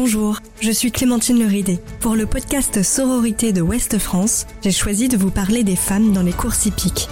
[0.00, 1.80] Bonjour, je suis Clémentine Leridé.
[1.98, 6.22] Pour le podcast Sororité de Ouest France, j'ai choisi de vous parler des femmes dans
[6.22, 7.08] les courses hippiques.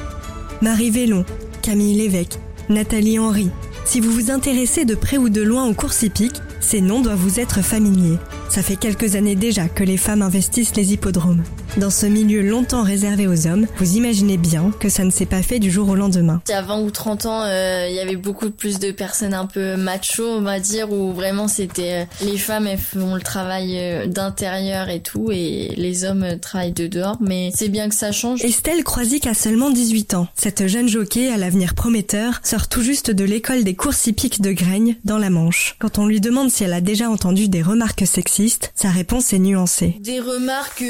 [0.63, 1.25] Marie Vélon,
[1.63, 2.39] Camille Lévesque,
[2.69, 3.51] Nathalie Henry.
[3.85, 7.19] Si vous vous intéressez de près ou de loin aux courses hippiques, ces noms doivent
[7.19, 8.19] vous être familiers.
[8.49, 11.43] Ça fait quelques années déjà que les femmes investissent les hippodromes.
[11.79, 15.43] Dans ce milieu longtemps réservé aux hommes, vous imaginez bien que ça ne s'est pas
[15.43, 16.41] fait du jour au lendemain.
[16.49, 19.35] Il y a 20 ou 30 ans, euh, il y avait beaucoup plus de personnes
[19.35, 23.21] un peu macho, on va dire, où vraiment c'était euh, les femmes elles font le
[23.21, 27.19] travail euh, d'intérieur et tout, et les hommes travaillent de dehors.
[27.21, 28.43] Mais c'est bien que ça change.
[28.43, 30.29] Estelle Croisic a seulement 18 ans.
[30.35, 34.53] Cette jeune jockey à l'avenir prometteur sort tout juste de l'école des courses hippiques de
[34.53, 35.77] Graigne, dans la Manche.
[35.79, 39.39] Quand on lui demande si elle a déjà entendu des remarques sexistes, sa réponse est
[39.39, 39.97] nuancée.
[40.01, 40.83] Des remarques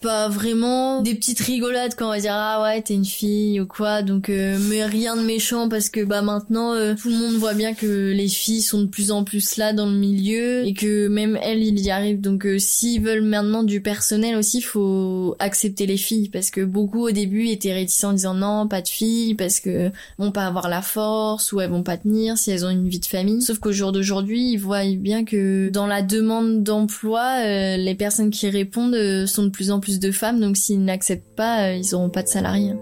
[0.00, 3.66] pas vraiment des petites rigolades quand on va dire ah ouais t'es une fille ou
[3.66, 4.02] quoi.
[4.02, 7.54] Donc euh, mais rien de méchant parce que bah maintenant euh, tout le monde voit
[7.54, 11.08] bien que les filles sont de plus en plus là dans le milieu et que
[11.08, 15.86] même elles il y arrivent donc euh, s'ils veulent maintenant du personnel aussi faut accepter
[15.86, 16.28] les filles.
[16.28, 19.90] Parce que beaucoup au début étaient réticents en disant non pas de filles parce que
[20.18, 23.00] vont pas avoir la force ou elles vont pas tenir si elles ont une vie
[23.00, 23.40] de famille.
[23.40, 27.42] Sauf qu'au jour d'aujourd'hui ils voient bien que dans la demande d'emploi
[27.76, 31.68] les personnes qui répondent sont de plus en plus de femmes, donc s'ils n'acceptent pas,
[31.68, 32.74] euh, ils n'auront pas de salariés.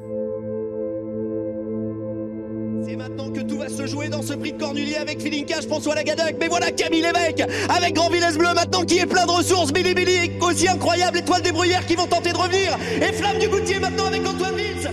[2.87, 5.95] C'est maintenant que tout va se jouer dans ce prix de Cornulier avec Cash, François
[5.95, 9.73] Lagadac, mais voilà Camille Lévesque avec Grand Villesse Bleu maintenant qui est plein de ressources,
[9.73, 13.49] Billy Billy aussi incroyable, étoile des bruyères qui vont tenter de revenir, et Flamme du
[13.49, 14.89] Goutier maintenant avec Antoine Vils,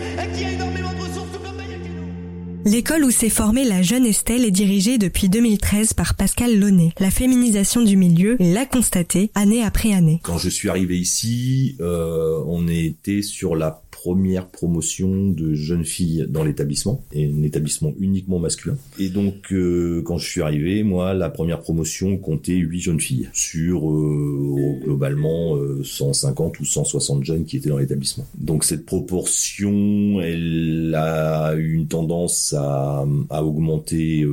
[2.63, 6.93] L'école où s'est formée la jeune Estelle est dirigée depuis 2013 par Pascal Launay.
[6.99, 10.19] La féminisation du milieu l'a constatée année après année.
[10.21, 16.25] Quand je suis arrivé ici, euh, on était sur la première promotion de jeunes filles
[16.29, 18.77] dans l'établissement, et un établissement uniquement masculin.
[18.99, 23.29] Et donc, euh, quand je suis arrivé, moi, la première promotion comptait 8 jeunes filles
[23.33, 28.25] sur euh, globalement 150 ou 160 jeunes qui étaient dans l'établissement.
[28.37, 34.25] Donc cette proportion, elle a eu une tendance à, à augmenter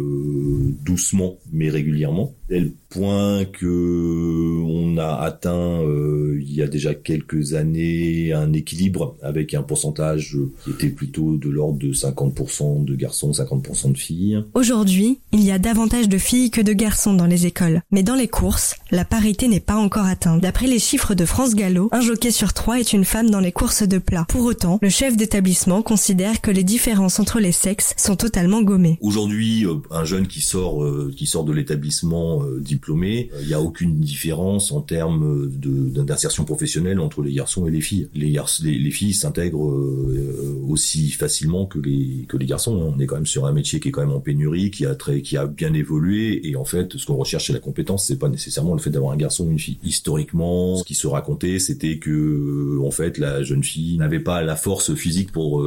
[0.85, 7.55] doucement mais régulièrement tel point que on a atteint euh, il y a déjà quelques
[7.55, 13.31] années un équilibre avec un pourcentage qui était plutôt de l'ordre de 50% de garçons,
[13.31, 14.43] 50% de filles.
[14.55, 18.15] Aujourd'hui, il y a davantage de filles que de garçons dans les écoles, mais dans
[18.15, 20.41] les courses, la parité n'est pas encore atteinte.
[20.41, 23.53] D'après les chiffres de France Gallo, un jockey sur trois est une femme dans les
[23.53, 24.25] courses de plat.
[24.29, 28.99] Pour autant, le chef d'établissement considère que les différences entre les sexes sont totalement gommées.
[29.01, 33.55] Aujourd'hui, euh, un jeune qui sort euh, qui sort de l'établissement euh, diplômés, il n'y
[33.55, 38.09] a aucune différence en termes d'insertion professionnelle entre les garçons et les filles.
[38.15, 42.81] Les, les, filles s'intègrent euh, aussi facilement que les garçons.
[42.83, 42.95] Hein.
[42.97, 44.95] On est quand même sur un métier qui est quand même en pénurie, qui a
[44.95, 48.19] très qui a bien évolué et en fait, ce qu'on recherche c'est la compétence, c'est
[48.19, 49.79] pas nécessairement le fait d'avoir un garçon ou une fille.
[49.85, 54.43] Historiquement, ce qui se racontait, c'était que euh, en fait la jeune fille n'avait pas
[54.43, 55.63] la force physique pour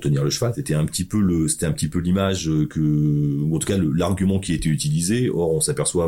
[0.00, 0.52] tenir le cheval.
[0.54, 4.38] C'était un petit peu c'était un petit peu l'image que ou en tout cas l'argument
[4.38, 5.28] qui était utilisé.
[5.30, 6.07] Or, on s'aperçoit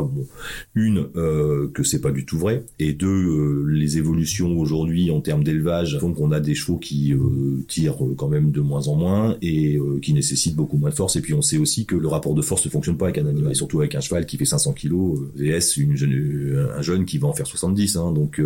[0.75, 5.21] une euh, que c'est pas du tout vrai, et deux euh, les évolutions aujourd'hui en
[5.21, 8.95] termes d'élevage font qu'on a des chevaux qui euh, tirent quand même de moins en
[8.95, 11.15] moins et qui nécessitent beaucoup moins de force.
[11.15, 13.27] Et puis on sait aussi que le rapport de force ne fonctionne pas avec un
[13.27, 17.05] animal, et surtout avec un cheval qui fait 500 kilos vs une jeune, un jeune
[17.05, 17.95] qui va en faire 70.
[17.97, 18.11] Hein.
[18.11, 18.41] donc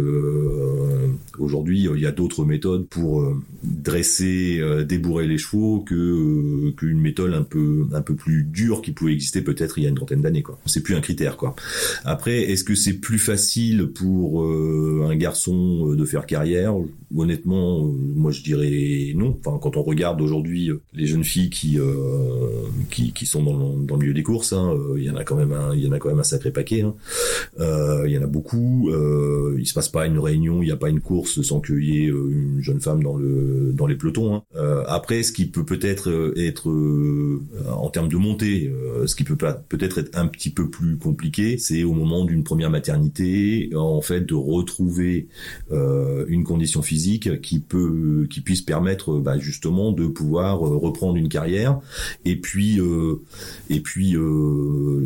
[1.39, 7.43] aujourd'hui il y a d'autres méthodes pour dresser, débourrer les chevaux que qu'une méthode un
[7.43, 10.43] peu un peu plus dure qui pouvait exister peut-être il y a une trentaine d'années.
[10.43, 10.57] Quoi.
[10.65, 11.37] C'est plus un critère.
[11.37, 11.44] Quoi.
[12.03, 16.75] Après, est-ce que c'est plus facile pour euh, un garçon euh, de faire carrière?
[17.15, 19.37] Honnêtement, euh, moi je dirais non.
[19.39, 21.77] Enfin, quand on regarde aujourd'hui les jeunes filles qui,
[22.89, 25.23] qui, qui sont dans le, dans le milieu des courses, hein, il y en a
[25.23, 26.81] quand même un, il y en a quand même un sacré paquet.
[26.81, 26.95] Hein.
[27.59, 28.91] il y en a beaucoup.
[29.57, 32.03] Il se passe pas une réunion, il n'y a pas une course sans qu'il y
[32.03, 34.35] ait une jeune femme dans le dans les pelotons.
[34.35, 34.83] Hein.
[34.87, 36.69] après, ce qui peut peut-être être,
[37.69, 38.71] en termes de montée,
[39.05, 42.69] ce qui peut peut-être être un petit peu plus compliqué c'est au moment d'une première
[42.69, 45.27] maternité, en fait, de retrouver
[45.71, 51.17] euh, une condition physique qui peut, qui puisse permettre, bah, justement, de pouvoir euh, reprendre
[51.17, 51.79] une carrière.
[52.23, 53.15] Et puis, euh,
[53.69, 54.15] et puis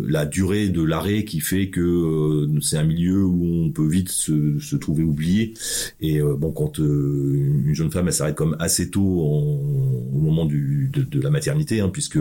[0.08, 4.60] la durée de l'arrêt qui fait que c'est un milieu où on peut vite se,
[4.60, 5.54] se trouver oublié.
[6.02, 11.22] Et bon, quand une jeune femme elle s'arrête comme assez tôt au moment du, de,
[11.22, 12.20] la maternité, hein, puisque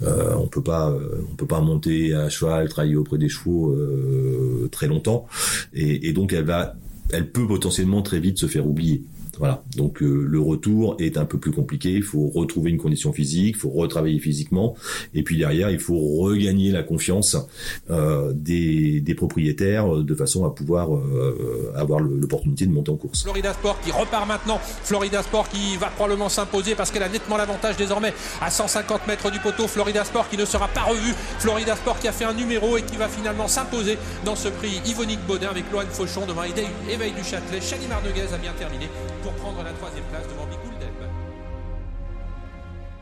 [0.00, 0.96] on peut pas,
[1.30, 5.26] on peut pas monter à cheval, travailler auprès des chevaux euh, très longtemps.
[5.72, 6.74] Et, donc elle va
[7.10, 9.02] elle peut potentiellement très vite se faire oublier
[9.38, 9.62] Voilà.
[9.76, 11.92] Donc euh, le retour est un peu plus compliqué.
[11.92, 14.74] Il faut retrouver une condition physique, il faut retravailler physiquement,
[15.14, 17.36] et puis derrière il faut regagner la confiance
[17.90, 23.22] euh, des, des, propriétaires de façon à pouvoir euh, avoir l'opportunité de monter en course.
[23.22, 24.60] Florida Sport qui repart maintenant.
[24.82, 29.30] Florida Sport qui va probablement s'imposer parce qu'elle a nettement l'avantage désormais à 150 mètres
[29.30, 29.66] du poteau.
[29.66, 31.14] Florida Sport qui ne sera pas revu.
[31.38, 34.80] Florida Sport qui a fait un numéro et qui va finalement s'imposer dans ce prix
[34.86, 37.60] Yvonique Baudin avec Loane Fauchon devant Éveil du Châtelet.
[37.60, 38.88] Chani Marneguez a bien terminé
[39.24, 40.78] pour prendre la troisième place devant Bigoul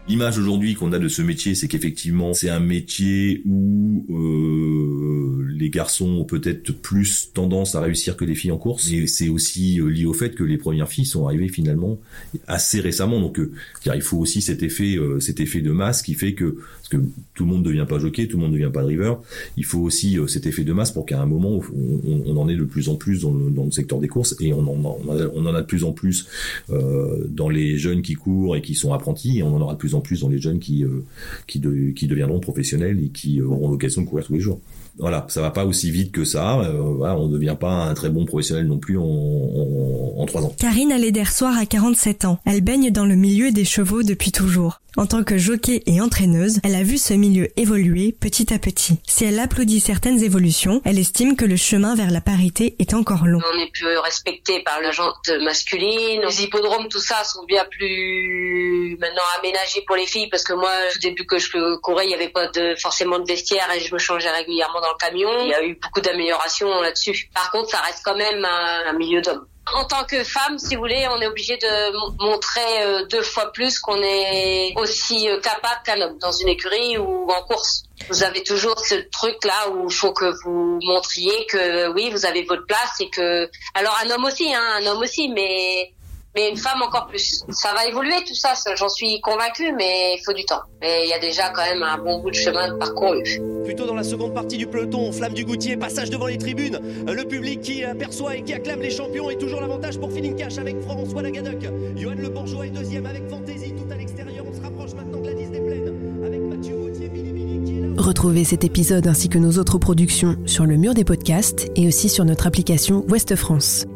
[0.08, 5.70] L'image aujourd'hui qu'on a de ce métier, c'est qu'effectivement, c'est un métier où euh, les
[5.70, 8.90] garçons ont peut-être plus tendance à réussir que les filles en course.
[8.90, 12.00] Et c'est aussi euh, lié au fait que les premières filles sont arrivées finalement
[12.46, 13.20] assez récemment.
[13.20, 13.52] Donc, euh,
[13.86, 16.56] il faut aussi cet effet, euh, cet effet de masse qui fait que
[16.90, 16.98] que
[17.34, 19.18] tout le monde ne devient pas jockey, tout le monde ne devient pas driver.
[19.56, 21.58] Il faut aussi euh, cet effet de masse pour qu'à un moment,
[22.04, 24.98] on, en ait de plus en plus dans le, secteur des courses et on en,
[25.08, 26.26] on en a de plus en plus
[26.68, 29.91] dans les jeunes qui courent et qui sont apprentis et on en aura de plus
[29.94, 31.04] en plus dans les jeunes qui, euh,
[31.46, 34.60] qui, de, qui deviendront professionnels et qui auront l'occasion de courir tous les jours
[34.98, 36.60] voilà, ça va pas aussi vite que ça.
[36.60, 40.42] Euh, voilà, on ne devient pas un très bon professionnel non plus en, en, trois
[40.42, 40.54] ans.
[40.58, 40.92] Karine
[41.24, 42.38] Soir a 47 ans.
[42.44, 44.80] Elle baigne dans le milieu des chevaux depuis toujours.
[44.98, 48.98] En tant que jockey et entraîneuse, elle a vu ce milieu évoluer petit à petit.
[49.08, 53.24] Si elle applaudit certaines évolutions, elle estime que le chemin vers la parité est encore
[53.24, 53.40] long.
[53.54, 56.20] On est plus respecté par la jante masculine.
[56.28, 60.70] Les hippodromes, tout ça, sont bien plus maintenant aménagés pour les filles parce que moi,
[60.94, 63.94] au début que je courais, il n'y avait pas de, forcément de vestiaire et je
[63.94, 65.30] me changeais régulièrement dans le camion.
[65.44, 67.30] Il y a eu beaucoup d'améliorations là-dessus.
[67.34, 69.46] Par contre, ça reste quand même un, milieu d'hommes.
[69.72, 73.52] En tant que femme, si vous voulez, on est obligé de montrer euh, deux fois
[73.52, 77.84] plus qu'on est aussi euh, capable qu'un homme dans une écurie ou en course.
[78.08, 82.26] Vous avez toujours ce truc là où il faut que vous montriez que oui, vous
[82.26, 85.92] avez votre place et que alors un homme aussi, hein, un homme aussi, mais
[86.34, 87.44] mais une femme encore plus.
[87.50, 90.62] Ça va évoluer tout ça, j'en suis convaincue, mais il faut du temps.
[90.82, 93.22] Et il y a déjà quand même un bon bout de chemin parcouru.
[93.64, 97.14] Plutôt dans la seconde partie du peloton, Flamme du Goutier, passage devant les tribunes, euh,
[97.14, 100.58] le public qui aperçoit et qui acclame les champions et toujours l'avantage pour Feeling Cash
[100.58, 101.62] avec François Lagadoc.
[101.96, 104.44] Johan Le Bourgeois est deuxième avec Fantasy tout à l'extérieur.
[104.50, 107.80] On se rapproche maintenant de la 10 des plaines avec Mathieu Gauthier, Billy qui est
[107.82, 108.02] là.
[108.02, 112.08] Retrouvez cet épisode ainsi que nos autres productions sur le mur des podcasts et aussi
[112.08, 113.86] sur notre application Ouest France.